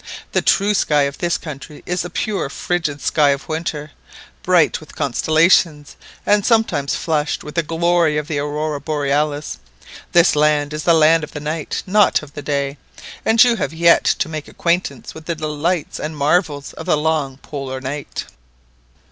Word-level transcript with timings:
The 0.31 0.41
true 0.41 0.73
sky 0.73 1.03
of 1.03 1.19
this 1.19 1.37
country 1.37 1.83
is 1.85 2.01
the 2.01 2.09
pure 2.09 2.49
frigid 2.49 3.01
sky 3.01 3.29
of 3.29 3.47
winter, 3.47 3.91
bright 4.41 4.79
with 4.79 4.95
constellations, 4.95 5.95
and 6.25 6.43
sometimes 6.43 6.95
flushed 6.95 7.43
with 7.43 7.53
the 7.53 7.61
glory 7.61 8.17
of 8.17 8.27
the 8.27 8.39
Aurora 8.39 8.81
Borealis. 8.81 9.59
This 10.11 10.35
land 10.35 10.73
is 10.73 10.85
the 10.85 10.95
land 10.95 11.23
of 11.23 11.33
the 11.33 11.39
night, 11.39 11.83
not 11.85 12.23
of 12.23 12.33
the 12.33 12.41
day; 12.41 12.79
and 13.23 13.43
you 13.43 13.57
have 13.57 13.73
yet 13.75 14.05
to 14.05 14.27
make 14.27 14.47
acquaintance 14.47 15.13
with 15.13 15.27
the 15.27 15.35
delights 15.35 15.99
and 15.99 16.17
marvels 16.17 16.73
of 16.73 16.87
the 16.87 16.97
long 16.97 17.37
Polar 17.37 17.79
night." 17.79 18.25